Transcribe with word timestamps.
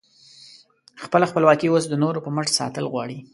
خپله 1.03 1.25
خپلواکي 1.31 1.67
اوس 1.69 1.83
د 1.89 1.93
نورو 2.03 2.23
په 2.25 2.29
مټ 2.35 2.47
ساتل 2.59 2.85
غواړې؟ 2.93 3.17